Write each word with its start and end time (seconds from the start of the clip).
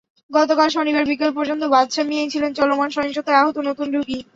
গতকাল 0.31 0.67
শনিবার 0.69 1.03
বিকেল 1.05 1.31
পর্যন্ত 1.37 1.63
বাদশা 1.73 2.03
মিয়াই 2.03 2.31
ছিলেন 2.33 2.51
চলমান 2.53 2.89
সহিংসতায় 2.91 3.39
আহত 3.41 3.57
নতুন 3.69 3.87
রোগী। 3.95 4.19